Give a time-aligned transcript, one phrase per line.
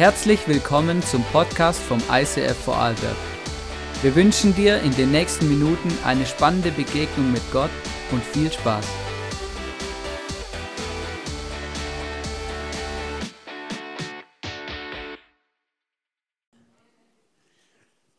[0.00, 3.18] Herzlich willkommen zum Podcast vom ICF Vorarlberg.
[4.00, 7.68] Wir wünschen dir in den nächsten Minuten eine spannende Begegnung mit Gott
[8.10, 8.86] und viel Spaß.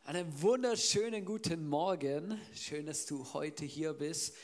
[0.04, 2.40] Einen wunderschönen guten Morgen.
[2.54, 4.36] Schön, dass du heute hier bist.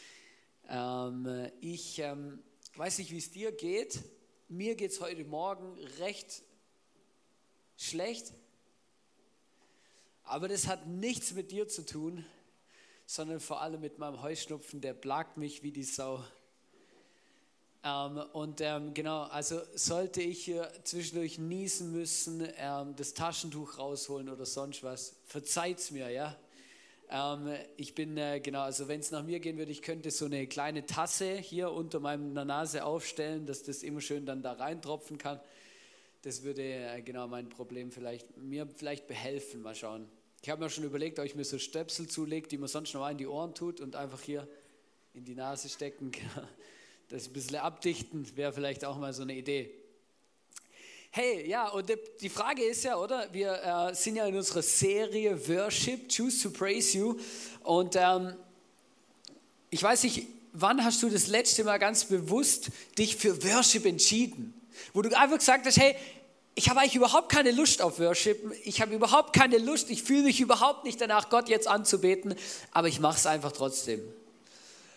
[0.68, 2.40] Ähm, ich ähm,
[2.78, 4.00] weiß nicht, wie es dir geht.
[4.48, 6.42] Mir geht es heute Morgen recht
[7.78, 8.34] schlecht.
[10.24, 12.26] Aber das hat nichts mit dir zu tun,
[13.06, 16.22] sondern vor allem mit meinem Heuschnupfen, der plagt mich wie die Sau.
[17.84, 24.28] Ähm, und ähm, genau, also sollte ich hier zwischendurch niesen müssen, ähm, das Taschentuch rausholen
[24.28, 26.36] oder sonst was, verzeiht's mir, ja.
[27.10, 30.26] Ähm, ich bin, äh, genau, also wenn es nach mir gehen würde, ich könnte so
[30.26, 35.18] eine kleine Tasse hier unter meiner Nase aufstellen, dass das immer schön dann da reintropfen
[35.18, 35.40] kann.
[36.28, 40.10] Das würde genau mein Problem vielleicht, mir vielleicht behelfen, mal schauen.
[40.44, 43.08] Ich habe mir schon überlegt, ob ich mir so Stöpsel zulege, die man sonst noch
[43.08, 44.46] in die Ohren tut und einfach hier
[45.14, 46.12] in die Nase stecken.
[47.08, 49.72] Das ein bisschen abdichten wäre vielleicht auch mal so eine Idee.
[51.12, 53.32] Hey, ja, und die Frage ist ja, oder?
[53.32, 57.18] Wir äh, sind ja in unserer Serie Worship, Choose to Praise You.
[57.64, 58.36] Und ähm,
[59.70, 64.54] ich weiß nicht, wann hast du das letzte Mal ganz bewusst dich für Worship entschieden?
[64.94, 65.96] Wo du einfach gesagt hast, hey,
[66.58, 70.24] ich habe eigentlich überhaupt keine Lust auf Worship, ich habe überhaupt keine Lust, ich fühle
[70.24, 72.34] mich überhaupt nicht danach, Gott jetzt anzubeten,
[72.72, 74.02] aber ich mache es einfach trotzdem.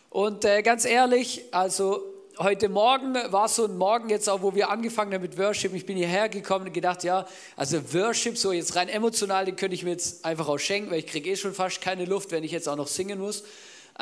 [0.08, 2.02] Und äh, ganz ehrlich, also
[2.38, 5.74] heute Morgen war so ein Morgen jetzt auch, wo wir angefangen haben mit Worship.
[5.74, 9.74] Ich bin hierher gekommen und gedacht, ja, also Worship, so jetzt rein emotional, den könnte
[9.74, 12.42] ich mir jetzt einfach auch schenken, weil ich kriege eh schon fast keine Luft, wenn
[12.42, 13.44] ich jetzt auch noch singen muss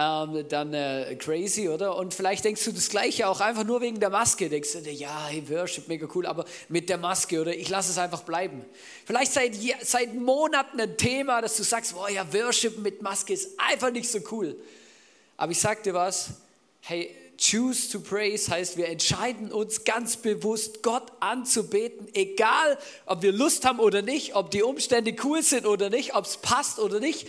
[0.01, 1.97] ähm, dann äh, crazy, oder?
[1.97, 4.49] Und vielleicht denkst du das Gleiche auch einfach nur wegen der Maske.
[4.49, 7.53] Denkst du, ja, hey, Worship, mega cool, aber mit der Maske, oder?
[7.53, 8.65] Ich lasse es einfach bleiben.
[9.05, 13.59] Vielleicht seit, seit Monaten ein Thema, dass du sagst, boah, ja, Worship mit Maske ist
[13.59, 14.55] einfach nicht so cool.
[15.37, 16.31] Aber ich sag dir was,
[16.83, 23.33] hey, choose to praise heißt, wir entscheiden uns ganz bewusst, Gott anzubeten, egal ob wir
[23.33, 27.01] Lust haben oder nicht, ob die Umstände cool sind oder nicht, ob es passt oder
[27.01, 27.27] nicht.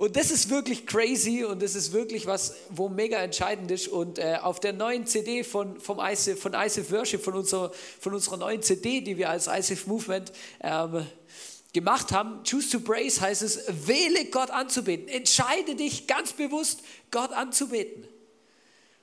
[0.00, 3.86] Und das ist wirklich crazy und das ist wirklich was, wo mega entscheidend ist.
[3.86, 8.14] Und äh, auf der neuen CD von, vom ICF, von ICF Worship, von unserer, von
[8.14, 11.06] unserer neuen CD, die wir als ICF Movement ähm,
[11.74, 15.06] gemacht haben, Choose to Praise heißt es, wähle Gott anzubeten.
[15.06, 16.80] Entscheide dich ganz bewusst,
[17.10, 18.08] Gott anzubeten.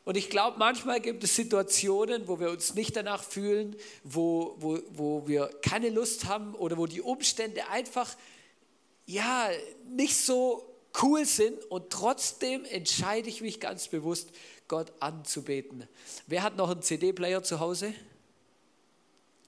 [0.03, 4.79] Und ich glaube, manchmal gibt es Situationen, wo wir uns nicht danach fühlen, wo, wo,
[4.93, 8.15] wo wir keine Lust haben oder wo die Umstände einfach
[9.05, 9.47] ja,
[9.85, 14.31] nicht so cool sind und trotzdem entscheide ich mich ganz bewusst,
[14.67, 15.87] Gott anzubeten.
[16.27, 17.93] Wer hat noch einen CD-Player zu Hause?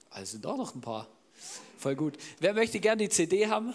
[0.09, 1.07] Also doch noch ein paar.
[1.77, 2.17] Voll gut.
[2.39, 3.73] Wer möchte gerne die CD haben?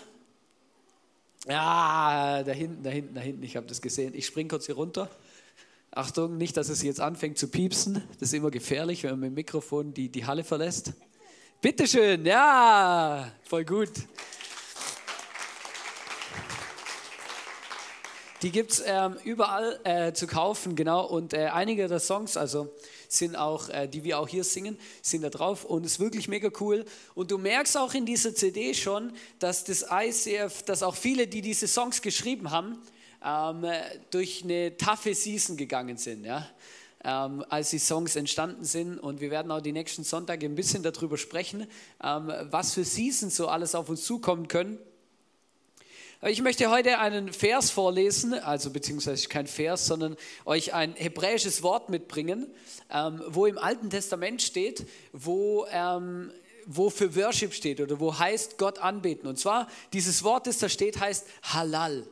[1.46, 4.14] Ja, da hinten, da hinten, da hinten, ich habe das gesehen.
[4.14, 5.10] Ich springe kurz hier runter.
[5.90, 8.02] Achtung, nicht, dass es jetzt anfängt zu piepsen.
[8.18, 10.92] Das ist immer gefährlich, wenn man mit dem Mikrofon die, die Halle verlässt.
[11.60, 13.90] Bitteschön, ja, voll gut.
[18.44, 21.06] Die gibt es ähm, überall äh, zu kaufen, genau.
[21.06, 22.70] Und äh, einige der Songs, also
[23.08, 26.50] sind auch, äh, die wir auch hier singen, sind da drauf und ist wirklich mega
[26.60, 26.84] cool.
[27.14, 31.40] Und du merkst auch in dieser CD schon, dass das ICF, dass auch viele, die
[31.40, 32.76] diese Songs geschrieben haben,
[33.24, 33.64] ähm,
[34.10, 36.46] durch eine taffe Season gegangen sind, ja.
[37.02, 38.98] Ähm, als die Songs entstanden sind.
[38.98, 41.66] Und wir werden auch die nächsten Sonntage ein bisschen darüber sprechen,
[42.02, 44.78] ähm, was für Seasons so alles auf uns zukommen können.
[46.22, 51.90] Ich möchte heute einen Vers vorlesen, also beziehungsweise kein Vers, sondern euch ein hebräisches Wort
[51.90, 52.46] mitbringen,
[52.90, 56.32] ähm, wo im Alten Testament steht, wo, ähm,
[56.66, 59.28] wo für Worship steht oder wo heißt Gott anbeten.
[59.28, 62.06] Und zwar dieses Wort, das da steht, heißt Halal.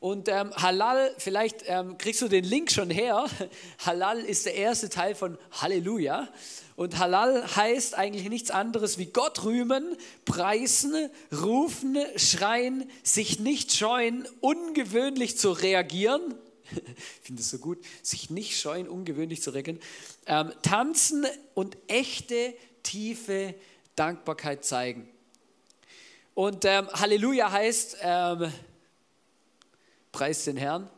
[0.00, 3.26] Und ähm, Halal, vielleicht ähm, kriegst du den Link schon her.
[3.84, 6.28] Halal ist der erste Teil von Halleluja.
[6.76, 14.28] Und Halal heißt eigentlich nichts anderes wie Gott rühmen, preisen, rufen, schreien, sich nicht scheuen,
[14.40, 16.22] ungewöhnlich zu reagieren.
[16.70, 16.80] Ich
[17.22, 19.80] finde es so gut, sich nicht scheuen, ungewöhnlich zu reagieren.
[20.26, 23.56] Ähm, tanzen und echte, tiefe
[23.96, 25.08] Dankbarkeit zeigen.
[26.34, 28.52] Und ähm, Halleluja heißt, ähm,
[30.18, 30.90] preis den Herrn.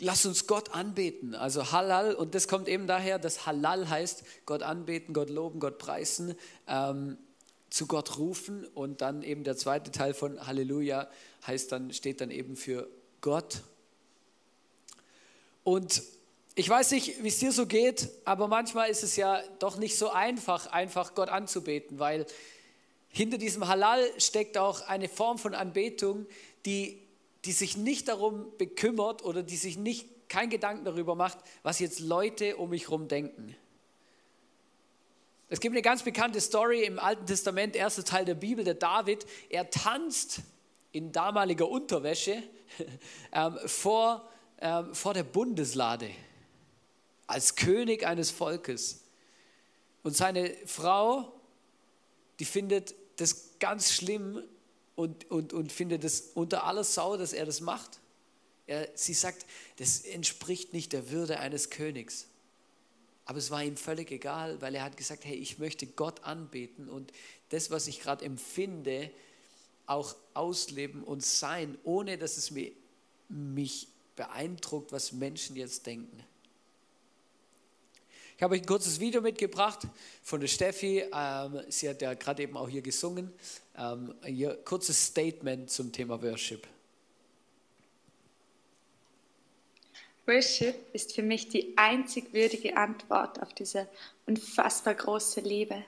[0.00, 1.36] Lass uns Gott anbeten.
[1.36, 5.78] Also Halal, und das kommt eben daher, dass Halal heißt Gott anbeten, Gott loben, Gott
[5.78, 6.34] preisen,
[6.66, 7.18] ähm,
[7.68, 8.66] zu Gott rufen.
[8.74, 11.08] Und dann eben der zweite Teil von Halleluja
[11.46, 12.88] heißt dann, steht dann eben für
[13.20, 13.62] Gott.
[15.62, 16.02] Und
[16.56, 19.96] Ich weiß nicht, wie es dir so geht, aber manchmal ist es ja doch nicht
[19.96, 22.26] so einfach, einfach Gott anzubeten, weil
[23.08, 26.26] hinter diesem Halal steckt auch eine Form von Anbetung,
[26.66, 27.00] die,
[27.44, 32.00] die sich nicht darum bekümmert oder die sich nicht kein Gedanken darüber macht, was jetzt
[32.00, 33.56] Leute um mich herum denken.
[35.48, 39.26] Es gibt eine ganz bekannte Story im Alten Testament, erster Teil der Bibel, der David.
[39.48, 40.42] Er tanzt
[40.92, 42.42] in damaliger Unterwäsche
[43.32, 44.28] ähm, vor,
[44.60, 46.10] ähm, vor der Bundeslade
[47.26, 49.04] als König eines Volkes.
[50.02, 51.32] Und seine Frau,
[52.38, 54.42] die findet das ganz schlimm
[55.00, 58.00] und, und, und findet es unter aller Sau, dass er das macht.
[58.66, 59.46] Er, sie sagt,
[59.78, 62.26] das entspricht nicht der Würde eines Königs.
[63.24, 66.88] Aber es war ihm völlig egal, weil er hat gesagt, hey, ich möchte Gott anbeten
[66.88, 67.12] und
[67.48, 69.10] das, was ich gerade empfinde,
[69.86, 72.52] auch ausleben und sein, ohne dass es
[73.28, 76.22] mich beeindruckt, was Menschen jetzt denken.
[78.40, 79.80] Ich habe euch ein kurzes Video mitgebracht
[80.22, 81.04] von der Steffi.
[81.12, 83.30] Ähm, sie hat ja gerade eben auch hier gesungen.
[83.76, 86.66] Ähm, hier kurzes Statement zum Thema Worship.
[90.24, 93.86] Worship ist für mich die einzig würdige Antwort auf diese
[94.26, 95.84] unfassbar große Liebe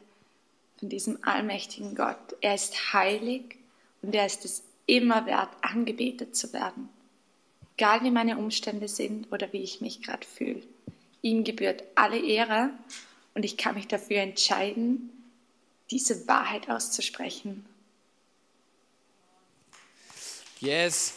[0.77, 2.37] von diesem allmächtigen Gott.
[2.43, 3.57] Er ist heilig
[4.03, 6.91] und er ist es immer wert, angebetet zu werden.
[7.79, 10.63] Egal wie meine Umstände sind oder wie ich mich gerade fühle.
[11.23, 12.71] Ihm gebührt alle Ehre
[13.35, 15.11] und ich kann mich dafür entscheiden,
[15.91, 17.65] diese Wahrheit auszusprechen.
[20.61, 21.15] Yes.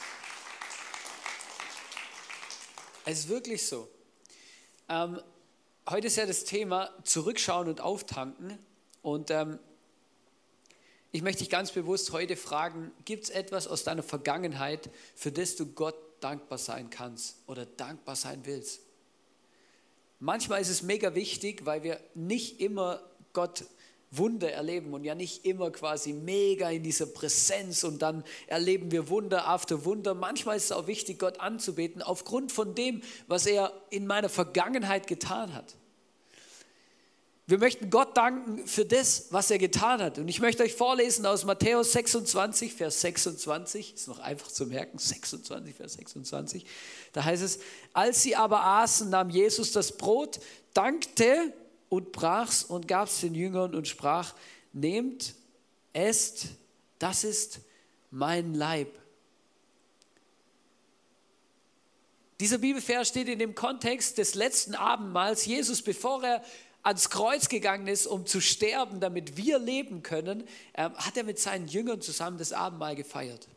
[3.06, 3.88] Es ist wirklich so.
[4.90, 5.22] Ähm,
[5.90, 8.58] heute ist ja das Thema Zurückschauen und Auftanken.
[9.02, 9.60] Und ähm,
[11.12, 15.56] ich möchte dich ganz bewusst heute fragen, gibt es etwas aus deiner Vergangenheit, für das
[15.56, 18.82] du Gott dankbar sein kannst oder dankbar sein willst?
[20.26, 23.00] Manchmal ist es mega wichtig, weil wir nicht immer
[23.34, 23.66] Gott
[24.10, 29.08] Wunder erleben und ja nicht immer quasi mega in dieser Präsenz und dann erleben wir
[29.10, 30.16] Wunder after Wunder.
[30.16, 35.06] Manchmal ist es auch wichtig, Gott anzubeten aufgrund von dem, was er in meiner Vergangenheit
[35.06, 35.76] getan hat.
[37.48, 40.18] Wir möchten Gott danken für das, was er getan hat.
[40.18, 43.94] Und ich möchte euch vorlesen aus Matthäus 26, Vers 26.
[43.94, 46.66] Ist noch einfach zu merken, 26, Vers 26.
[47.14, 47.60] Da heißt es,
[47.94, 50.40] als sie aber aßen, nahm Jesus das Brot,
[50.74, 51.54] dankte
[51.90, 54.34] und brach's und gab's den Jüngern und sprach,
[54.74, 55.36] nehmt,
[55.94, 56.48] esst,
[56.98, 57.60] das ist
[58.10, 58.90] mein Leib.
[62.40, 65.46] Dieser Bibelvers steht in dem Kontext des letzten Abendmahls.
[65.46, 66.44] Jesus, bevor er
[66.86, 71.40] ans Kreuz gegangen ist, um zu sterben, damit wir leben können, ähm, hat er mit
[71.40, 73.48] seinen Jüngern zusammen das Abendmahl gefeiert.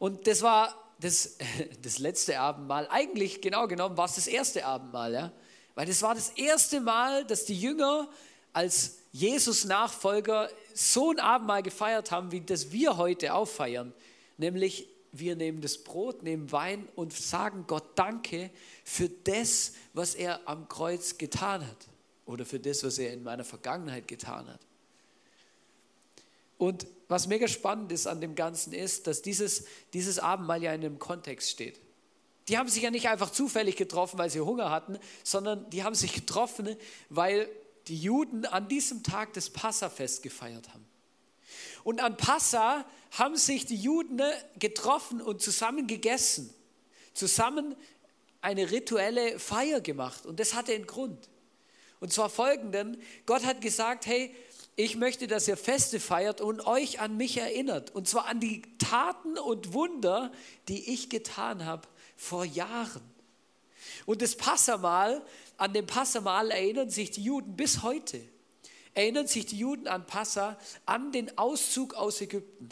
[0.00, 1.36] Und das war das,
[1.82, 2.88] das letzte Abendmahl.
[2.90, 5.14] Eigentlich, genau genommen, war es das erste Abendmahl.
[5.14, 5.32] Ja?
[5.76, 8.08] Weil das war das erste Mal, dass die Jünger
[8.52, 13.92] als Jesus-Nachfolger so ein Abendmahl gefeiert haben, wie das wir heute auch feiern.
[14.36, 18.50] Nämlich, wir nehmen das Brot, nehmen Wein und sagen Gott Danke
[18.82, 21.91] für das, was er am Kreuz getan hat
[22.26, 24.60] oder für das, was er in meiner Vergangenheit getan hat.
[26.58, 30.84] Und was mega spannend ist an dem Ganzen ist, dass dieses, dieses Abendmahl ja in
[30.84, 31.80] einem Kontext steht.
[32.48, 35.94] Die haben sich ja nicht einfach zufällig getroffen, weil sie Hunger hatten, sondern die haben
[35.94, 36.76] sich getroffen,
[37.08, 37.48] weil
[37.88, 40.86] die Juden an diesem Tag das Passafest gefeiert haben.
[41.84, 44.22] Und an Passa haben sich die Juden
[44.58, 46.54] getroffen und zusammen gegessen,
[47.12, 47.74] zusammen
[48.40, 50.26] eine rituelle Feier gemacht.
[50.26, 51.28] Und das hatte einen Grund.
[52.02, 54.34] Und zwar folgenden, Gott hat gesagt, hey,
[54.74, 57.94] ich möchte, dass ihr Feste feiert und euch an mich erinnert.
[57.94, 60.32] Und zwar an die Taten und Wunder,
[60.66, 63.02] die ich getan habe vor Jahren.
[64.04, 65.22] Und das Passamal,
[65.56, 68.20] an dem Passamal erinnern sich die Juden bis heute.
[68.94, 72.68] Erinnern sich die Juden an Passa, an den Auszug aus Ägypten.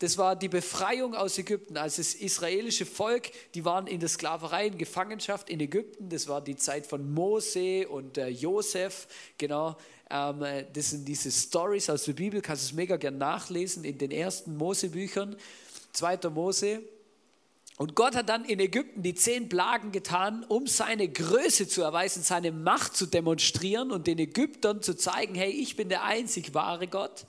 [0.00, 4.68] Das war die Befreiung aus Ägypten, als das israelische Volk, die waren in der Sklaverei,
[4.68, 6.08] in Gefangenschaft in Ägypten.
[6.08, 9.08] Das war die Zeit von Mose und äh, Josef.
[9.38, 9.76] Genau,
[10.08, 12.40] ähm, das sind diese Stories aus der Bibel.
[12.40, 15.36] Kannst du es mega gern nachlesen in den ersten Mosebüchern,
[15.92, 16.80] zweiter Mose.
[17.76, 22.22] Und Gott hat dann in Ägypten die zehn Plagen getan, um seine Größe zu erweisen,
[22.22, 26.86] seine Macht zu demonstrieren und den Ägyptern zu zeigen, hey, ich bin der einzig wahre
[26.86, 27.26] Gott.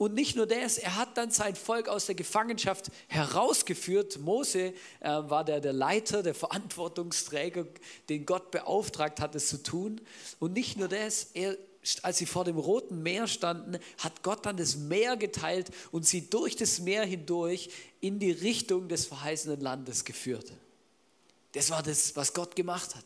[0.00, 4.18] Und nicht nur das, er hat dann sein Volk aus der Gefangenschaft herausgeführt.
[4.18, 7.66] Mose äh, war der, der Leiter, der Verantwortungsträger,
[8.08, 10.00] den Gott beauftragt hat, es zu tun.
[10.38, 11.54] Und nicht nur das, er,
[12.00, 16.30] als sie vor dem Roten Meer standen, hat Gott dann das Meer geteilt und sie
[16.30, 17.68] durch das Meer hindurch
[18.00, 20.50] in die Richtung des verheißenen Landes geführt.
[21.52, 23.04] Das war das, was Gott gemacht hat.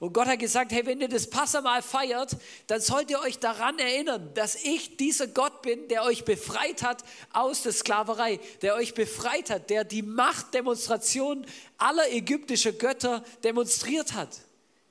[0.00, 2.36] Und Gott hat gesagt, hey, wenn ihr das Passamal feiert,
[2.66, 7.04] dann sollt ihr euch daran erinnern, dass ich dieser Gott bin, der euch befreit hat
[7.32, 11.46] aus der Sklaverei, der euch befreit hat, der die Machtdemonstration
[11.78, 14.40] aller ägyptischer Götter demonstriert hat.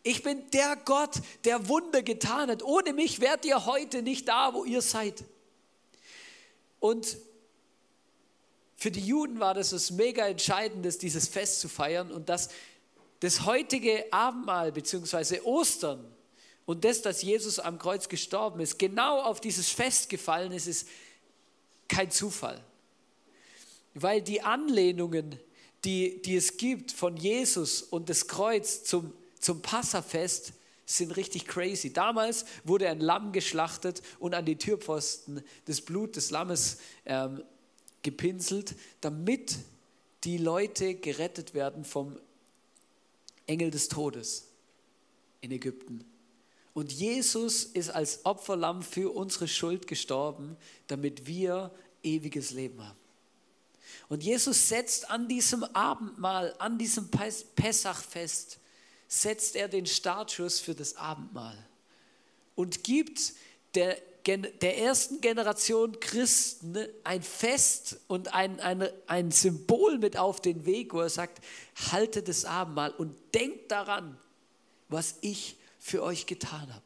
[0.03, 2.63] Ich bin der Gott, der Wunder getan hat.
[2.63, 5.23] Ohne mich wärt ihr heute nicht da, wo ihr seid.
[6.79, 7.17] Und
[8.81, 12.49] für die Juden war das was mega Entscheidendes, dieses Fest zu feiern und dass
[13.21, 15.39] das heutige Abendmahl bzw.
[15.41, 16.03] Ostern
[16.65, 20.87] und das, dass Jesus am Kreuz gestorben ist, genau auf dieses Fest gefallen ist, ist
[21.87, 22.63] kein Zufall.
[23.93, 25.39] Weil die Anlehnungen,
[25.83, 30.53] die, die es gibt von Jesus und das Kreuz zum, zum Passafest,
[30.85, 31.93] sind richtig crazy.
[31.93, 37.43] Damals wurde ein Lamm geschlachtet und an die Türpfosten das Blut des Lammes ähm,
[38.01, 39.57] gepinselt, damit
[40.23, 42.17] die Leute gerettet werden vom
[43.51, 44.47] Engel des Todes
[45.41, 46.05] in Ägypten.
[46.73, 50.55] Und Jesus ist als Opferlamm für unsere Schuld gestorben,
[50.87, 51.69] damit wir
[52.01, 52.97] ewiges Leben haben.
[54.07, 58.57] Und Jesus setzt an diesem Abendmahl, an diesem Pessachfest,
[59.09, 61.57] setzt er den Startschuss für das Abendmahl
[62.55, 63.33] und gibt
[63.75, 70.65] der der ersten Generation Christen ein Fest und ein, ein, ein Symbol mit auf den
[70.65, 71.43] Weg, wo er sagt,
[71.91, 74.17] haltet das Abendmahl und denkt daran,
[74.89, 76.83] was ich für euch getan habe.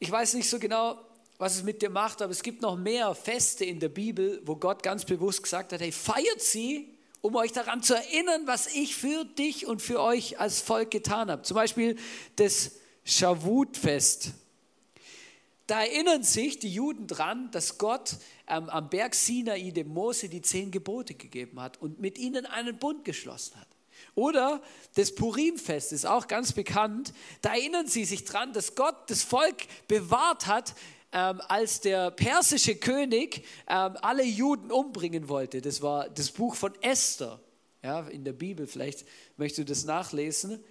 [0.00, 0.98] Ich weiß nicht so genau,
[1.38, 4.56] was es mit dir macht, aber es gibt noch mehr Feste in der Bibel, wo
[4.56, 8.96] Gott ganz bewusst gesagt hat, hey, feiert sie, um euch daran zu erinnern, was ich
[8.96, 11.42] für dich und für euch als Volk getan habe.
[11.42, 11.96] Zum Beispiel
[12.36, 12.72] das
[13.04, 14.32] Shavuot-Fest.
[15.66, 18.16] Da erinnern sich die Juden dran, dass Gott
[18.48, 22.78] ähm, am Berg Sinai dem Mose die zehn Gebote gegeben hat und mit ihnen einen
[22.78, 23.68] Bund geschlossen hat.
[24.14, 24.62] Oder
[24.94, 27.14] das Purimfest ist auch ganz bekannt.
[27.40, 30.74] Da erinnern sie sich dran, dass Gott das Volk bewahrt hat,
[31.12, 35.60] ähm, als der persische König ähm, alle Juden umbringen wollte.
[35.60, 37.40] Das war das Buch von Esther.
[37.82, 39.04] Ja, in der Bibel, vielleicht
[39.36, 40.62] möchtest du das nachlesen.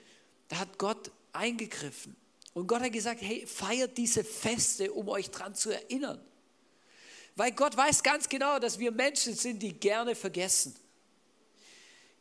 [0.49, 2.15] Da hat Gott eingegriffen.
[2.53, 6.19] Und Gott hat gesagt, hey, feiert diese Feste, um euch daran zu erinnern.
[7.35, 10.75] Weil Gott weiß ganz genau, dass wir Menschen sind, die gerne vergessen.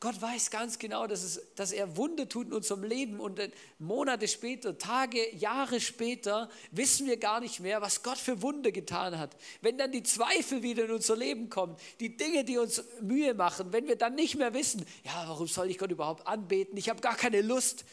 [0.03, 3.41] Gott weiß ganz genau, dass, es, dass er Wunder tut in unserem Leben und
[3.79, 9.17] Monate später, Tage, Jahre später wissen wir gar nicht mehr, was Gott für Wunder getan
[9.17, 9.37] hat.
[9.61, 13.73] Wenn dann die Zweifel wieder in unser Leben kommen, die Dinge, die uns Mühe machen,
[13.73, 16.77] wenn wir dann nicht mehr wissen, ja, warum soll ich Gott überhaupt anbeten?
[16.77, 17.85] Ich habe gar keine Lust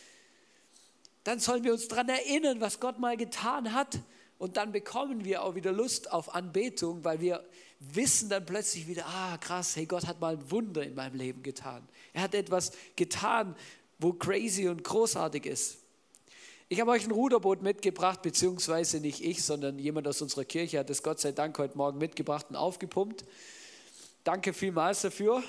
[1.23, 3.99] dann sollen wir uns daran erinnern, was Gott mal getan hat.
[4.37, 7.43] Und dann bekommen wir auch wieder Lust auf Anbetung, weil wir
[7.79, 11.43] wissen dann plötzlich wieder, ah krass, hey, Gott hat mal ein Wunder in meinem Leben
[11.43, 11.87] getan.
[12.13, 13.55] Er hat etwas getan,
[13.99, 15.77] wo crazy und großartig ist.
[16.69, 20.89] Ich habe euch ein Ruderboot mitgebracht, beziehungsweise nicht ich, sondern jemand aus unserer Kirche hat
[20.89, 23.25] es Gott sei Dank heute Morgen mitgebracht und aufgepumpt.
[24.23, 25.43] Danke vielmals dafür.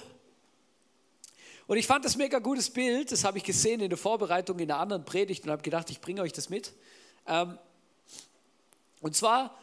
[1.70, 4.68] Und ich fand das mega gutes Bild, das habe ich gesehen in der Vorbereitung in
[4.68, 6.72] einer anderen Predigt und habe gedacht, ich bringe euch das mit.
[7.28, 7.56] Ähm,
[9.00, 9.56] und zwar,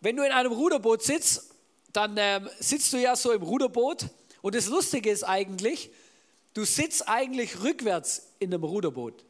[0.00, 1.54] wenn du in einem Ruderboot sitzt,
[1.92, 4.06] dann ähm, sitzt du ja so im Ruderboot
[4.40, 5.90] und das Lustige ist eigentlich,
[6.52, 9.24] du sitzt eigentlich rückwärts in einem Ruderboot,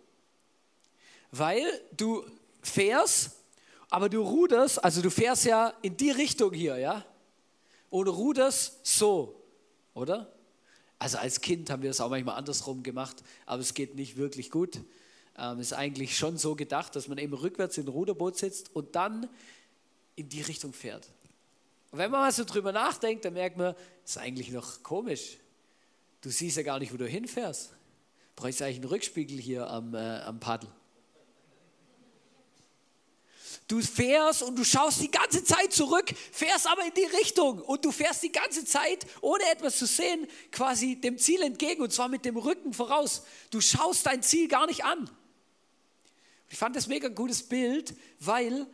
[1.32, 2.24] weil du
[2.62, 3.32] fährst,
[3.90, 7.04] aber du ruderst, also du fährst ja in die Richtung hier, ja,
[7.90, 9.38] und ruderst so,
[9.92, 10.32] oder?
[11.02, 14.52] Also als Kind haben wir es auch manchmal andersrum gemacht, aber es geht nicht wirklich
[14.52, 14.78] gut.
[15.36, 18.94] Ähm, ist eigentlich schon so gedacht, dass man eben rückwärts in ein Ruderboot sitzt und
[18.94, 19.28] dann
[20.14, 21.08] in die Richtung fährt.
[21.90, 25.38] Und wenn man mal so drüber nachdenkt, dann merkt man, das ist eigentlich noch komisch.
[26.20, 27.74] Du siehst ja gar nicht, wo du hinfährst.
[28.36, 30.70] Brauchst eigentlich einen Rückspiegel hier am, äh, am Paddel.
[33.68, 37.84] Du fährst und du schaust die ganze Zeit zurück, fährst aber in die Richtung und
[37.84, 42.08] du fährst die ganze Zeit, ohne etwas zu sehen, quasi dem Ziel entgegen und zwar
[42.08, 43.22] mit dem Rücken voraus.
[43.50, 45.08] Du schaust dein Ziel gar nicht an.
[46.50, 48.66] Ich fand das mega gutes Bild, weil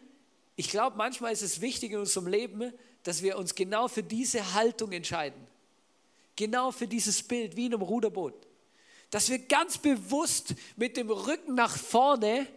[0.56, 2.72] ich glaube, manchmal ist es wichtig in unserem Leben,
[3.04, 5.46] dass wir uns genau für diese Haltung entscheiden.
[6.34, 8.34] Genau für dieses Bild, wie in einem Ruderboot.
[9.10, 12.48] Dass wir ganz bewusst mit dem Rücken nach vorne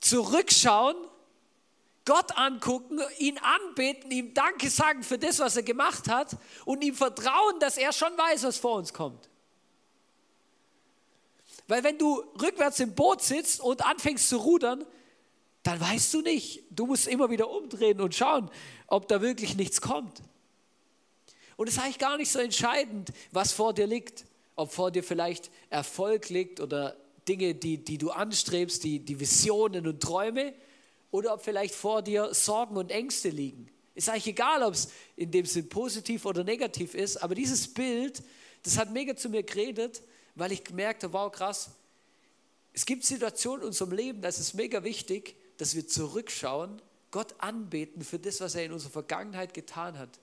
[0.00, 0.96] zurückschauen,
[2.04, 6.36] Gott angucken, ihn anbeten, ihm Danke sagen für das, was er gemacht hat
[6.66, 9.30] und ihm vertrauen, dass er schon weiß, was vor uns kommt.
[11.66, 14.84] Weil wenn du rückwärts im Boot sitzt und anfängst zu rudern,
[15.62, 16.62] dann weißt du nicht.
[16.70, 18.50] Du musst immer wieder umdrehen und schauen,
[18.86, 20.22] ob da wirklich nichts kommt.
[21.56, 24.26] Und es ist eigentlich gar nicht so entscheidend, was vor dir liegt.
[24.56, 26.96] Ob vor dir vielleicht Erfolg liegt oder
[27.28, 30.54] Dinge, die, die du anstrebst, die, die Visionen und Träume,
[31.10, 33.70] oder ob vielleicht vor dir Sorgen und Ängste liegen.
[33.94, 38.22] Ist eigentlich egal, ob es in dem Sinn positiv oder negativ ist, aber dieses Bild,
[38.64, 40.02] das hat mega zu mir geredet,
[40.34, 41.70] weil ich gemerkt habe, wow, krass,
[42.72, 47.36] es gibt Situationen in unserem Leben, da ist es mega wichtig, dass wir zurückschauen, Gott
[47.38, 50.18] anbeten für das, was er in unserer Vergangenheit getan hat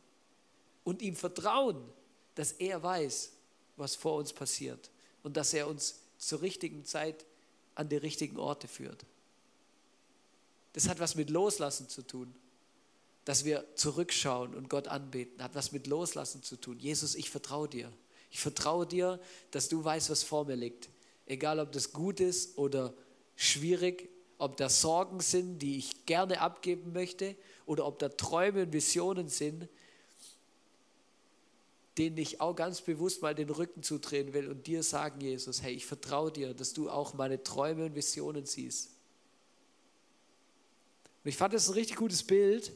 [0.84, 1.82] und ihm vertrauen,
[2.36, 3.32] dass er weiß,
[3.78, 4.92] was vor uns passiert
[5.24, 7.26] und dass er uns zur richtigen Zeit
[7.76, 9.06] an die richtigen Orte führt.
[10.74, 12.34] Das hat was mit Loslassen zu tun.
[13.26, 16.80] Dass wir zurückschauen und Gott anbeten, hat was mit Loslassen zu tun.
[16.80, 17.92] Jesus, ich vertraue dir.
[18.32, 19.20] Ich vertraue dir,
[19.52, 20.90] dass du weißt, was vor mir liegt.
[21.26, 22.94] Egal, ob das gut ist oder
[23.36, 27.36] schwierig, ob da Sorgen sind, die ich gerne abgeben möchte,
[27.66, 29.68] oder ob da Träume und Visionen sind,
[32.02, 35.76] denen ich auch ganz bewusst mal den Rücken zudrehen will und dir sagen, Jesus, hey,
[35.76, 38.90] ich vertraue dir, dass du auch meine Träume und Visionen siehst.
[41.24, 42.74] Und ich fand das ein richtig gutes Bild,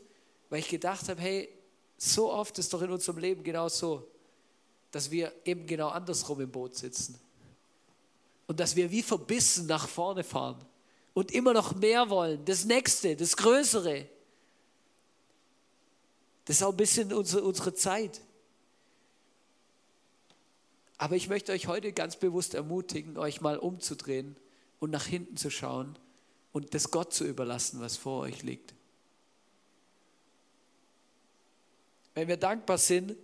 [0.52, 1.50] weil ich gedacht habe, hey,
[1.98, 4.08] so oft ist doch in unserem Leben genau so,
[4.92, 7.20] dass wir eben genau andersrum im Boot sitzen.
[8.46, 10.64] Und dass wir wie verbissen nach vorne fahren
[11.16, 14.08] und immer noch mehr wollen, das Nächste, das Größere.
[16.46, 18.22] Das ist auch ein bisschen unsere, unsere Zeit.
[20.98, 24.36] Aber ich möchte euch heute ganz bewusst ermutigen, euch mal umzudrehen
[24.80, 25.98] und nach hinten zu schauen
[26.54, 28.74] und das Gott zu überlassen, was vor euch liegt.
[32.14, 33.16] Wenn wir dankbar sind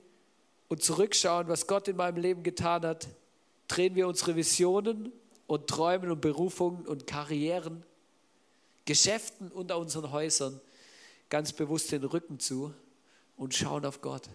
[0.68, 3.08] und zurückschauen, was Gott in meinem Leben getan hat,
[3.70, 5.14] drehen wir unsere Visionen
[5.48, 7.86] und Träumen und Berufungen und Karrieren,
[8.84, 10.60] Geschäften und unseren Häusern
[11.30, 12.74] ganz bewusst den Rücken zu
[13.38, 14.30] und schauen auf Gott.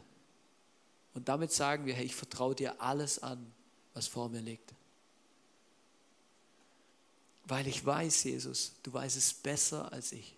[1.17, 3.51] Und damit sagen wir, hey, ich vertraue dir alles an,
[3.95, 4.75] was vor mir liegt.
[7.47, 10.37] Weil ich weiß, Jesus, du weißt es besser als ich.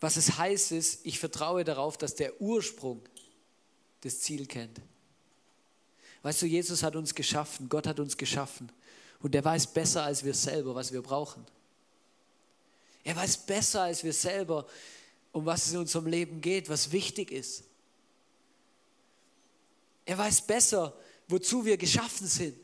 [0.00, 3.06] Was es heißt ist, ich vertraue darauf, dass der Ursprung
[4.00, 4.80] das Ziel kennt.
[6.22, 8.72] Weißt du, Jesus hat uns geschaffen, Gott hat uns geschaffen
[9.20, 11.44] und er weiß besser als wir selber, was wir brauchen.
[13.04, 14.66] Er weiß besser als wir selber,
[15.32, 17.64] um was es in unserem Leben geht, was wichtig ist.
[20.04, 20.96] Er weiß besser,
[21.28, 22.56] wozu wir geschaffen sind,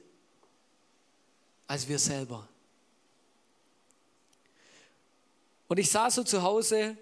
[1.66, 2.48] als wir selber.
[5.68, 6.96] Und ich saß so zu Hause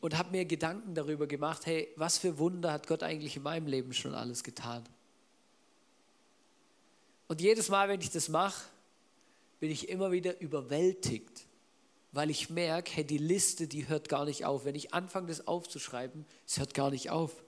[0.00, 3.66] und habe mir Gedanken darüber gemacht, hey, was für Wunder hat Gott eigentlich in meinem
[3.66, 4.84] Leben schon alles getan?
[7.28, 8.62] Und jedes Mal, wenn ich das mache,
[9.58, 11.45] bin ich immer wieder überwältigt,
[12.16, 14.64] weil ich merke, hey, die Liste, die hört gar nicht auf.
[14.64, 17.44] Wenn ich anfange, das aufzuschreiben, es hört gar nicht auf.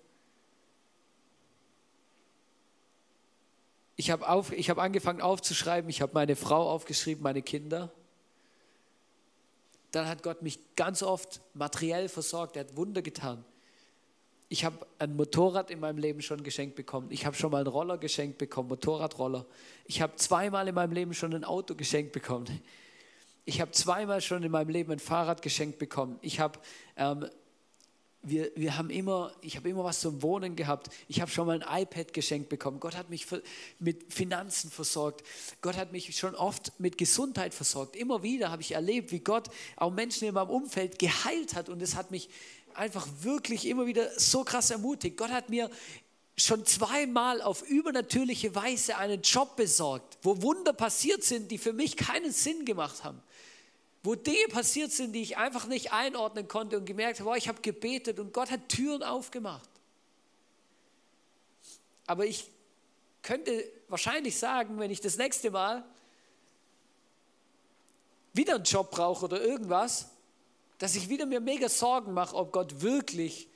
[3.96, 7.92] Ich habe hab angefangen aufzuschreiben, ich habe meine Frau aufgeschrieben, meine Kinder
[9.90, 13.44] dann hat Gott mich ganz oft materiell versorgt, er hat Wunder getan.
[14.50, 17.09] Ich habe ein Motorrad in meinem Leben schon geschenkt bekommen.
[17.11, 19.44] Ich habe schon mal einen Roller geschenkt bekommen, Motorradroller.
[19.85, 22.61] Ich habe zweimal in meinem Leben schon ein Auto geschenkt bekommen.
[23.48, 26.18] Ich habe zweimal schon in meinem Leben ein Fahrrad geschenkt bekommen.
[26.20, 26.58] Ich habe
[26.96, 27.30] ähm,
[28.20, 30.90] wir, wir haben immer, ich habe immer was zum Wohnen gehabt.
[31.08, 32.78] Ich habe schon mal ein iPad geschenkt bekommen.
[32.78, 33.26] Gott hat mich
[33.78, 35.26] mit Finanzen versorgt.
[35.62, 37.96] Gott hat mich schon oft mit Gesundheit versorgt.
[37.96, 41.70] Immer wieder habe ich erlebt, wie Gott auch Menschen in meinem Umfeld geheilt hat.
[41.70, 42.28] Und es hat mich
[42.74, 45.16] einfach wirklich immer wieder so krass ermutigt.
[45.16, 45.70] Gott hat mir
[46.37, 51.96] schon zweimal auf übernatürliche Weise einen Job besorgt, wo Wunder passiert sind, die für mich
[51.96, 53.22] keinen Sinn gemacht haben
[54.09, 57.47] wo Dinge passiert sind, die ich einfach nicht einordnen konnte und gemerkt habe, wow, ich
[57.47, 59.68] habe gebetet und Gott hat Türen aufgemacht.
[62.07, 62.51] Aber ich
[63.21, 65.85] könnte wahrscheinlich sagen, wenn ich das nächste Mal
[68.33, 70.09] wieder einen Job brauche oder irgendwas,
[70.79, 73.47] dass ich wieder mir mega Sorgen mache, ob Gott wirklich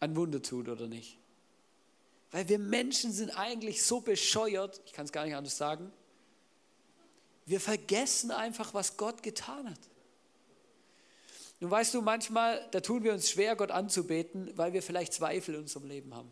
[0.00, 1.16] ein Wunder tut oder nicht.
[2.30, 5.90] Weil wir Menschen sind eigentlich so bescheuert, ich kann es gar nicht anders sagen,
[7.46, 9.80] wir vergessen einfach, was Gott getan hat.
[11.64, 15.54] Nun weißt du, manchmal, da tun wir uns schwer, Gott anzubeten, weil wir vielleicht Zweifel
[15.54, 16.30] in unserem Leben haben.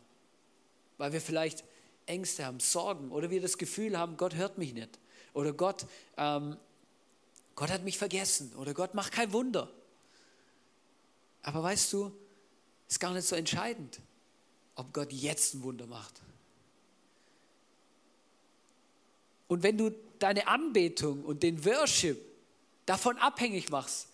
[0.99, 1.65] Weil wir vielleicht
[2.05, 4.99] Ängste haben, Sorgen oder wir das Gefühl haben, Gott hört mich nicht.
[5.33, 5.87] Oder Gott,
[6.19, 6.59] ähm,
[7.55, 8.55] Gott hat mich vergessen.
[8.57, 9.71] Oder Gott macht kein Wunder.
[11.41, 12.13] Aber weißt du,
[12.87, 14.01] ist gar nicht so entscheidend,
[14.75, 16.21] ob Gott jetzt ein Wunder macht.
[19.49, 22.21] Und wenn du deine Anbetung und den Worship
[22.85, 24.09] davon abhängig machst,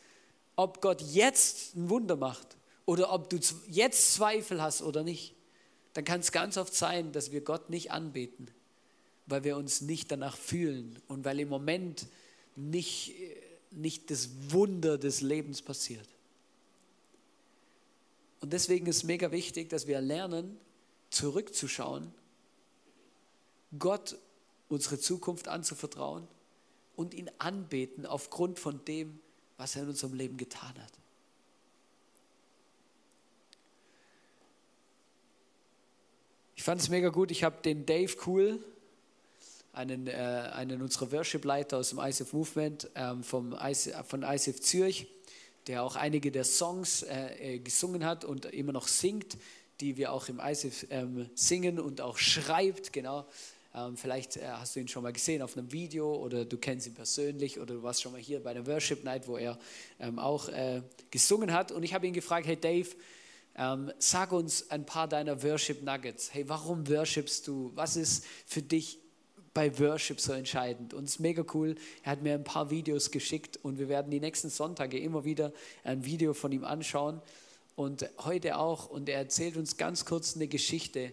[0.59, 5.37] ob Gott jetzt ein Wunder macht oder ob du jetzt Zweifel hast oder nicht,
[5.93, 8.51] dann kann es ganz oft sein, dass wir Gott nicht anbeten,
[9.27, 12.09] weil wir uns nicht danach fühlen und weil im Moment
[12.57, 13.15] nicht,
[13.71, 16.09] nicht das Wunder des Lebens passiert.
[18.41, 20.59] Und deswegen ist es mega wichtig, dass wir lernen,
[21.11, 22.13] zurückzuschauen,
[23.79, 24.19] Gott
[24.69, 26.27] unsere Zukunft anzuvertrauen
[26.97, 29.21] und ihn anbeten aufgrund von dem,
[29.59, 30.93] was er in unserem Leben getan hat.
[36.57, 37.31] Ich fand es mega gut.
[37.31, 38.59] Ich habe den Dave Cool,
[39.73, 45.07] einen, äh, einen unserer Worship-Leiter aus dem ICF Movement ähm, vom ICF, von ICF Zürich,
[45.67, 49.37] der auch einige der Songs äh, äh, gesungen hat und immer noch singt,
[49.81, 53.27] die wir auch im ICF ähm, singen und auch schreibt, genau.
[53.79, 56.87] Ähm, vielleicht äh, hast du ihn schon mal gesehen auf einem Video oder du kennst
[56.87, 59.59] ihn persönlich oder du warst schon mal hier bei der Worship Night, wo er
[60.01, 61.71] ähm, auch äh, gesungen hat.
[61.71, 62.89] Und ich habe ihn gefragt, hey Dave,
[63.57, 66.33] ähm, sag uns ein paar deiner Worship Nuggets.
[66.33, 67.73] Hey, warum worshipst du?
[67.75, 68.99] Was ist für dich
[69.55, 70.95] bei Worship so entscheidend.
[70.95, 71.75] Und es ist mega cool.
[72.05, 75.53] Er hat mir ein paar Videos geschickt und wir werden die nächsten Sonntage immer wieder
[75.83, 77.21] ein Video von ihm anschauen.
[77.75, 78.89] Und heute auch.
[78.89, 81.13] Und er erzählt uns ganz kurz eine Geschichte,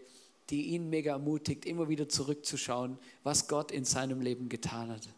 [0.49, 5.09] die ihn mega ermutigt, immer wieder zurückzuschauen, was Gott in seinem Leben getan hat.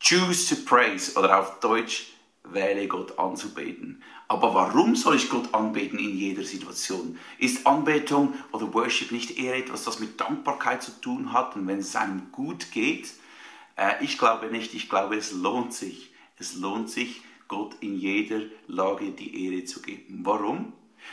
[0.00, 2.12] Choose to praise oder auf Deutsch
[2.44, 4.02] wähle Gott anzubeten.
[4.28, 7.18] Aber warum soll ich Gott anbeten in jeder Situation?
[7.38, 11.78] Ist Anbetung oder Worship nicht eher etwas, das mit Dankbarkeit zu tun hat und wenn
[11.78, 13.14] es einem gut geht?
[13.76, 16.12] Äh, ich glaube nicht, ich glaube es lohnt sich.
[16.38, 20.20] Es lohnt sich, Gott in jeder Lage die Ehre zu geben.
[20.22, 20.72] Warum?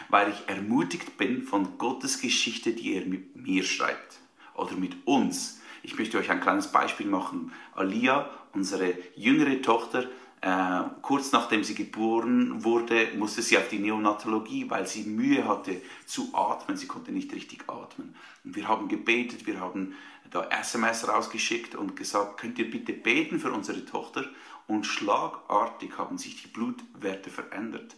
[0.10, 4.20] Weil ich ermutigt bin von Gottes Geschichte, die er mit mir schreibt
[4.56, 5.62] oder mit uns.
[5.84, 7.52] Ich möchte euch ein kleines Beispiel machen.
[7.74, 10.08] Alia, unsere jüngere Tochter,
[10.42, 15.82] äh, kurz nachdem sie geboren wurde, musste sie auf die Neonatologie, weil sie Mühe hatte
[16.06, 16.78] zu atmen.
[16.78, 18.16] Sie konnte nicht richtig atmen.
[18.44, 19.96] Und wir haben gebetet, wir haben
[20.30, 24.26] da SMS rausgeschickt und gesagt, könnt ihr bitte beten für unsere Tochter?
[24.68, 27.96] Und schlagartig haben sich die Blutwerte verändert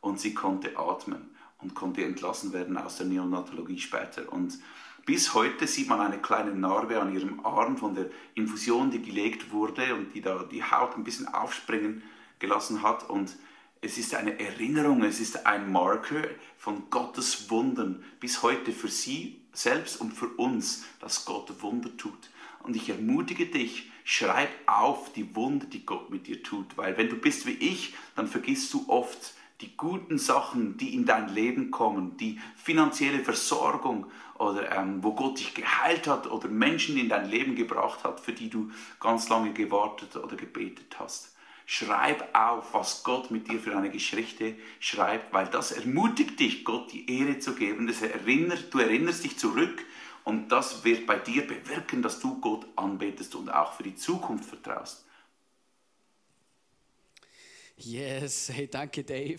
[0.00, 4.32] und sie konnte atmen und konnte entlassen werden aus der Neonatologie später.
[4.32, 4.58] Und
[5.06, 9.52] bis heute sieht man eine kleine Narbe an ihrem Arm von der Infusion, die gelegt
[9.52, 12.02] wurde und die da die Haut ein bisschen aufspringen
[12.38, 13.08] gelassen hat.
[13.08, 13.36] Und
[13.80, 16.22] es ist eine Erinnerung, es ist ein Marker
[16.58, 22.30] von Gottes Wundern bis heute für sie selbst und für uns, dass Gott Wunder tut.
[22.62, 27.08] Und ich ermutige dich, schreib auf die Wunder, die Gott mit dir tut, weil wenn
[27.08, 31.70] du bist wie ich, dann vergisst du oft die guten Sachen, die in dein Leben
[31.70, 34.06] kommen, die finanzielle Versorgung
[34.38, 38.32] oder ähm, wo Gott dich geheilt hat oder Menschen in dein Leben gebracht hat, für
[38.32, 41.34] die du ganz lange gewartet oder gebetet hast.
[41.64, 46.92] Schreib auf, was Gott mit dir für eine Geschichte schreibt, weil das ermutigt dich, Gott
[46.92, 47.86] die Ehre zu geben.
[47.86, 49.84] Das erinnert, du erinnerst dich zurück
[50.22, 54.44] und das wird bei dir bewirken, dass du Gott anbetest und auch für die Zukunft
[54.44, 55.05] vertraust.
[57.78, 59.38] Yes, hey, danke Dave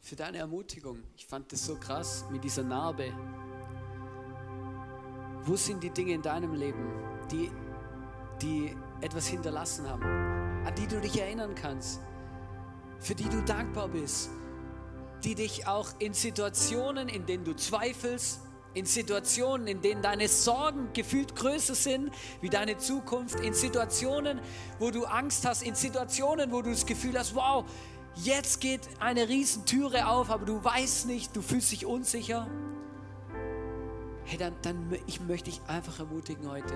[0.00, 1.02] für deine Ermutigung.
[1.14, 3.12] Ich fand das so krass mit dieser Narbe.
[5.42, 6.82] Wo sind die Dinge in deinem Leben,
[7.30, 7.50] die,
[8.40, 10.02] die etwas hinterlassen haben,
[10.66, 12.00] an die du dich erinnern kannst,
[12.98, 14.30] für die du dankbar bist,
[15.22, 18.40] die dich auch in Situationen, in denen du zweifelst,
[18.74, 24.40] in Situationen, in denen deine Sorgen gefühlt größer sind wie deine Zukunft, in Situationen,
[24.78, 27.64] wo du Angst hast, in Situationen, wo du das Gefühl hast, wow,
[28.14, 32.46] jetzt geht eine Riesentüre auf, aber du weißt nicht, du fühlst dich unsicher
[34.30, 36.72] hey, dann, dann ich möchte dich einfach ermutigen heute.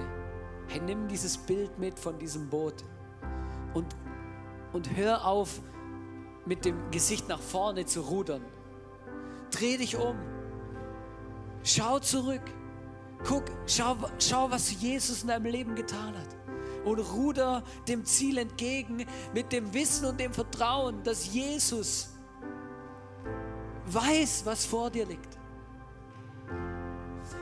[0.69, 2.85] Hey, nimm dieses Bild mit von diesem Boot
[3.75, 3.87] und,
[4.73, 5.61] und hör auf,
[6.47, 8.43] mit dem Gesicht nach vorne zu rudern.
[9.51, 10.17] Dreh dich um.
[11.64, 12.42] Schau zurück.
[13.27, 16.37] Guck, schau, schau, was Jesus in deinem Leben getan hat.
[16.85, 22.11] Und ruder dem Ziel entgegen mit dem Wissen und dem Vertrauen, dass Jesus
[23.87, 25.38] weiß, was vor dir liegt.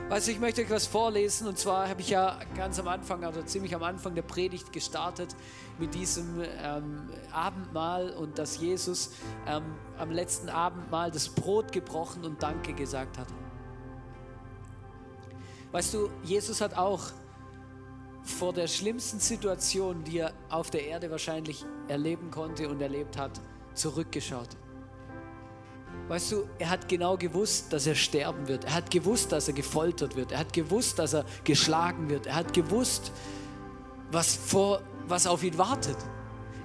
[0.07, 3.23] Weißt du, ich möchte euch was vorlesen und zwar habe ich ja ganz am Anfang,
[3.25, 5.35] also ziemlich am Anfang der Predigt gestartet
[5.79, 9.11] mit diesem ähm, Abendmahl und dass Jesus
[9.47, 9.63] ähm,
[9.97, 13.27] am letzten Abendmahl das Brot gebrochen und Danke gesagt hat.
[15.73, 17.01] Weißt du, Jesus hat auch
[18.21, 23.41] vor der schlimmsten Situation, die er auf der Erde wahrscheinlich erleben konnte und erlebt hat,
[23.73, 24.49] zurückgeschaut.
[26.09, 28.65] Weißt du, er hat genau gewusst, dass er sterben wird.
[28.65, 30.31] Er hat gewusst, dass er gefoltert wird.
[30.31, 32.27] Er hat gewusst, dass er geschlagen wird.
[32.27, 33.11] Er hat gewusst,
[34.11, 35.97] was, vor, was auf ihn wartet.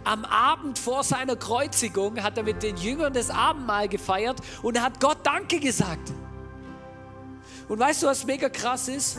[0.05, 5.01] Am Abend vor seiner Kreuzigung hat er mit den Jüngern das Abendmahl gefeiert und hat
[5.01, 6.13] Gott Danke gesagt.
[7.69, 9.19] Und weißt du, was mega krass ist?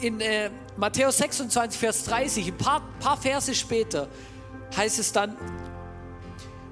[0.00, 4.08] In äh, Matthäus 26, Vers 30, ein paar, paar Verse später,
[4.76, 5.36] heißt es dann,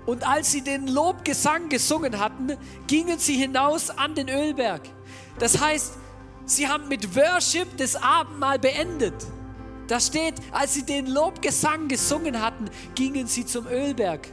[0.06, 4.82] und als sie den Lobgesang gesungen hatten, gingen sie hinaus an den Ölberg.
[5.38, 5.94] Das heißt,
[6.44, 9.14] sie haben mit Worship das Abendmahl beendet.
[9.86, 14.28] Da steht, als sie den Lobgesang gesungen hatten, gingen sie zum Ölberg.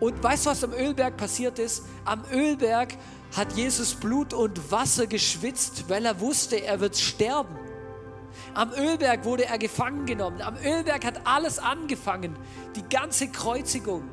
[0.00, 1.84] Und weißt du, was am Ölberg passiert ist?
[2.06, 2.94] Am Ölberg
[3.36, 7.56] hat Jesus Blut und Wasser geschwitzt, weil er wusste, er wird sterben.
[8.54, 10.42] Am Ölberg wurde er gefangen genommen.
[10.42, 12.36] Am Ölberg hat alles angefangen,
[12.74, 14.08] die ganze Kreuzigung.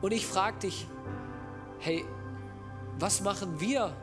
[0.00, 0.88] Und ich frage dich,
[1.78, 2.04] hey,
[2.98, 3.96] was machen wir?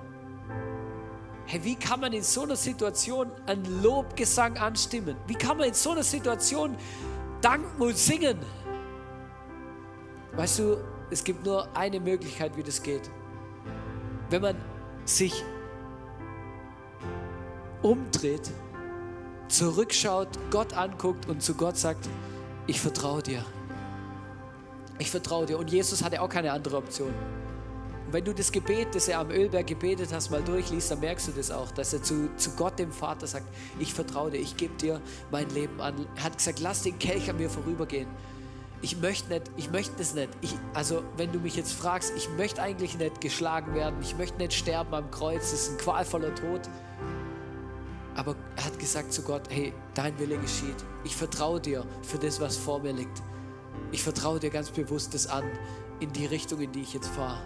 [1.45, 5.17] Hey, wie kann man in so einer Situation einen Lobgesang anstimmen?
[5.27, 6.77] Wie kann man in so einer Situation
[7.41, 8.39] danken und singen?
[10.33, 10.77] Weißt du,
[11.09, 13.09] es gibt nur eine Möglichkeit, wie das geht.
[14.29, 14.55] Wenn man
[15.05, 15.43] sich
[17.81, 18.51] umdreht,
[19.47, 22.07] zurückschaut, Gott anguckt und zu Gott sagt,
[22.67, 23.43] ich vertraue dir.
[24.99, 25.57] Ich vertraue dir.
[25.57, 27.13] Und Jesus hatte auch keine andere Option.
[28.09, 31.29] Und wenn du das Gebet, das er am Ölberg gebetet hast, mal durchliest, dann merkst
[31.29, 33.45] du das auch, dass er zu, zu Gott, dem Vater, sagt,
[33.79, 36.05] ich vertraue dir, ich gebe dir mein Leben an.
[36.15, 38.07] Er hat gesagt, lass den Kelch an mir vorübergehen.
[38.81, 40.29] Ich möchte nicht, ich möchte das nicht.
[40.41, 44.37] Ich, also wenn du mich jetzt fragst, ich möchte eigentlich nicht geschlagen werden, ich möchte
[44.37, 46.61] nicht sterben am Kreuz, das ist ein qualvoller Tod.
[48.15, 50.75] Aber er hat gesagt zu Gott, hey, dein Wille geschieht.
[51.03, 53.21] Ich vertraue dir für das, was vor mir liegt.
[53.91, 55.43] Ich vertraue dir ganz bewusst das an,
[55.99, 57.41] in die Richtung, in die ich jetzt fahre.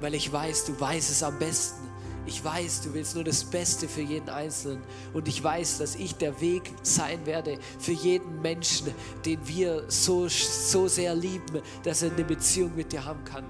[0.00, 1.88] Weil ich weiß, du weißt es am besten.
[2.24, 4.82] Ich weiß, du willst nur das Beste für jeden Einzelnen.
[5.12, 10.28] Und ich weiß, dass ich der Weg sein werde für jeden Menschen, den wir so,
[10.28, 13.44] so sehr lieben, dass er eine Beziehung mit dir haben kann.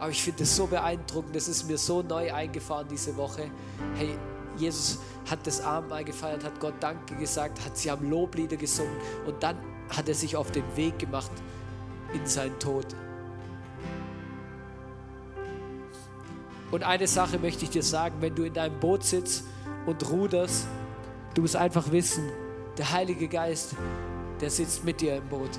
[0.00, 3.48] Aber ich finde es so beeindruckend, das ist mir so neu eingefahren diese Woche.
[3.94, 4.18] Hey,
[4.56, 4.98] Jesus
[5.30, 9.56] hat das Abendmahl gefeiert, hat Gott Danke gesagt, hat sie am Loblieder gesungen und dann
[9.88, 11.30] hat er sich auf den Weg gemacht
[12.12, 12.86] in seinen Tod.
[16.72, 19.44] Und eine Sache möchte ich dir sagen, wenn du in deinem Boot sitzt
[19.84, 20.66] und ruderst,
[21.34, 22.24] du musst einfach wissen,
[22.78, 23.76] der Heilige Geist,
[24.40, 25.50] der sitzt mit dir im Boot.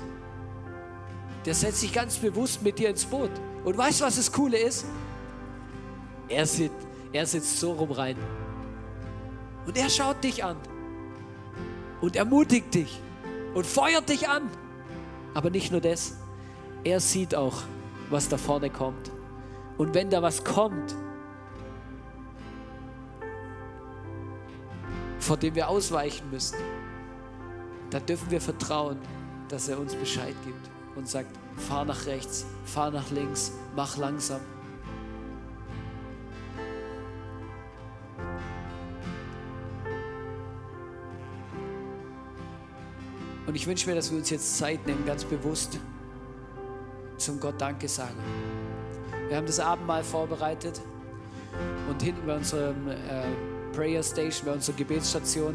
[1.46, 3.30] Der setzt sich ganz bewusst mit dir ins Boot.
[3.64, 4.86] Und weißt du, was das Coole ist?
[6.28, 6.74] Er sitzt,
[7.12, 8.16] er sitzt so rum rein.
[9.66, 10.56] Und er schaut dich an
[12.00, 13.00] und ermutigt dich
[13.54, 14.50] und feuert dich an.
[15.32, 16.16] Aber nicht nur das,
[16.82, 17.62] er sieht auch,
[18.10, 19.12] was da vorne kommt.
[19.78, 20.96] Und wenn da was kommt,
[25.24, 26.58] vor dem wir ausweichen müssen,
[27.88, 28.98] dann dürfen wir vertrauen,
[29.48, 34.40] dass er uns Bescheid gibt und sagt, fahr nach rechts, fahr nach links, mach langsam.
[43.46, 45.78] Und ich wünsche mir, dass wir uns jetzt Zeit nehmen, ganz bewusst
[47.16, 48.18] zum Gott Danke sagen.
[49.28, 50.82] Wir haben das Abendmahl vorbereitet
[51.88, 55.54] und hinten bei unserem äh, Prayer Station, bei unserer Gebetsstation,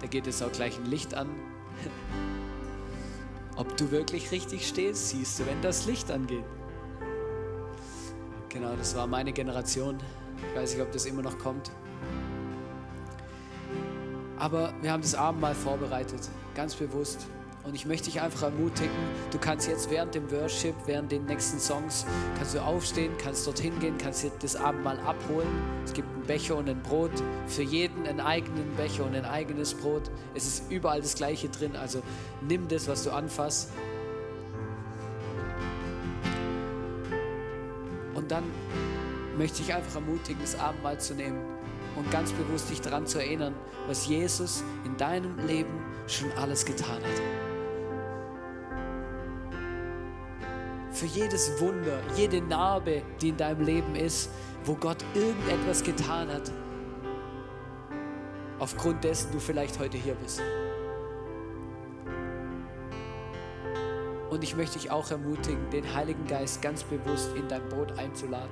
[0.00, 1.28] da geht jetzt auch gleich ein Licht an.
[3.56, 6.44] Ob du wirklich richtig stehst, siehst du, wenn das Licht angeht.
[8.48, 9.98] Genau, das war meine Generation.
[10.38, 11.70] Ich weiß nicht, ob das immer noch kommt.
[14.38, 17.26] Aber wir haben das Abendmahl vorbereitet, ganz bewusst.
[17.62, 18.90] Und ich möchte dich einfach ermutigen,
[19.30, 23.78] du kannst jetzt während dem Worship, während den nächsten Songs, kannst du aufstehen, kannst dorthin
[23.80, 25.48] gehen, kannst dir das Abendmahl abholen.
[25.84, 27.12] Es gibt einen Becher und ein Brot.
[27.46, 30.10] Für jeden einen eigenen Becher und ein eigenes Brot.
[30.34, 31.76] Es ist überall das Gleiche drin.
[31.76, 32.02] Also
[32.40, 33.70] nimm das, was du anfasst.
[38.14, 38.44] Und dann
[39.36, 41.40] möchte ich einfach ermutigen, das Abendmahl zu nehmen
[41.96, 43.54] und ganz bewusst dich daran zu erinnern,
[43.86, 45.72] was Jesus in deinem Leben
[46.06, 47.49] schon alles getan hat.
[51.00, 54.28] Für jedes Wunder, jede Narbe, die in deinem Leben ist,
[54.66, 56.52] wo Gott irgendetwas getan hat,
[58.58, 60.42] aufgrund dessen du vielleicht heute hier bist.
[64.28, 68.50] Und ich möchte dich auch ermutigen, den Heiligen Geist ganz bewusst in dein Boot einzuladen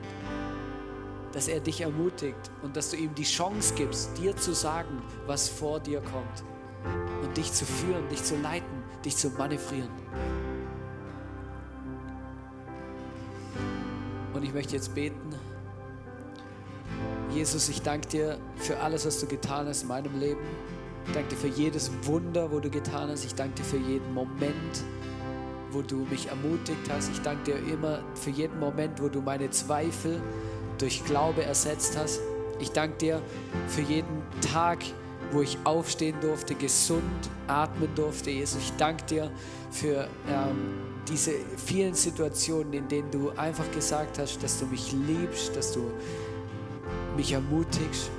[1.33, 5.47] dass er dich ermutigt und dass du ihm die Chance gibst, dir zu sagen, was
[5.47, 6.43] vor dir kommt
[7.23, 9.91] und dich zu führen, dich zu leiten, dich zu manövrieren.
[14.59, 15.37] Möchte jetzt beten.
[17.31, 20.41] Jesus, ich danke dir für alles, was du getan hast in meinem Leben.
[21.07, 23.25] Ich danke dir für jedes Wunder, wo du getan hast.
[23.25, 24.83] Ich danke dir für jeden Moment,
[25.71, 27.09] wo du mich ermutigt hast.
[27.13, 30.21] Ich danke dir immer für jeden Moment, wo du meine Zweifel
[30.79, 32.21] durch Glaube ersetzt hast.
[32.59, 33.23] Ich danke dir
[33.69, 34.79] für jeden Tag,
[35.31, 38.33] wo ich aufstehen durfte, gesund atmen durfte.
[38.33, 39.31] Jesus, ich danke dir
[39.71, 45.57] für ähm, diese vielen Situationen, in denen du einfach gesagt hast, dass du mich liebst,
[45.57, 45.91] dass du
[47.17, 48.11] mich ermutigst.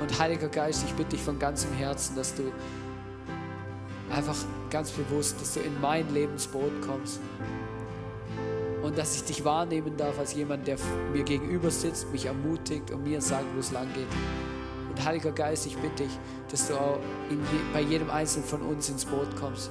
[0.00, 2.52] Und Heiliger Geist, ich bitte dich von ganzem Herzen, dass du
[4.10, 4.36] einfach
[4.70, 7.20] ganz bewusst, dass du in mein Lebensboot kommst.
[8.82, 10.76] Und dass ich dich wahrnehmen darf als jemand, der
[11.12, 14.08] mir gegenüber sitzt, mich ermutigt und mir sagt, wo es lang geht.
[14.90, 16.18] Und Heiliger Geist, ich bitte dich,
[16.50, 16.98] dass du auch
[17.30, 17.36] je,
[17.72, 19.70] bei jedem Einzelnen von uns ins Boot kommst.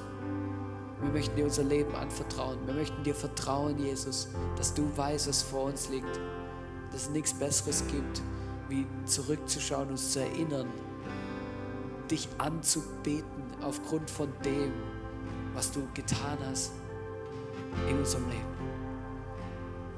[1.04, 2.58] Wir möchten dir unser Leben anvertrauen.
[2.66, 6.20] Wir möchten dir vertrauen, Jesus, dass du weißt, was vor uns liegt.
[6.92, 8.22] Dass es nichts Besseres gibt,
[8.70, 10.68] wie zurückzuschauen, uns zu erinnern,
[12.10, 14.72] dich anzubeten aufgrund von dem,
[15.54, 16.72] was du getan hast
[17.90, 18.54] in unserem Leben.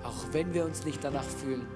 [0.03, 1.67] Auch wenn wir uns nicht danach fühlen,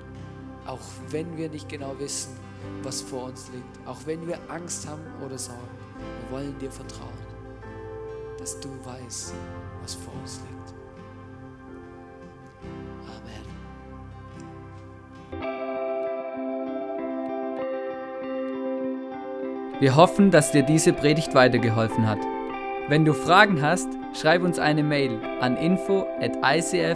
[0.65, 2.35] auch wenn wir nicht genau wissen,
[2.83, 3.87] was vor uns liegt.
[3.87, 5.61] Auch wenn wir Angst haben oder Sorgen,
[5.97, 7.18] wir wollen dir vertrauen,
[8.49, 9.35] dass du weißt,
[9.83, 10.73] was vor uns liegt.
[13.05, 13.45] Amen.
[19.79, 22.17] Wir hoffen, dass dir diese Predigt weitergeholfen hat.
[22.88, 23.88] Wenn du Fragen hast,
[24.19, 26.95] schreib uns eine Mail an info at icf-vlbg.at.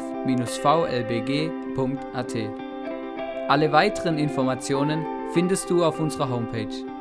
[3.48, 6.93] Alle weiteren Informationen findest du auf unserer Homepage